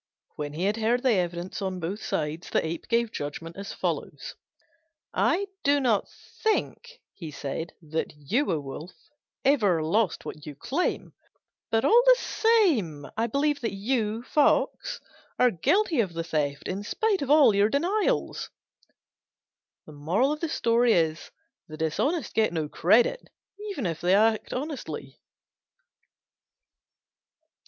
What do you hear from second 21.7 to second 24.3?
dishonest get no credit, even if they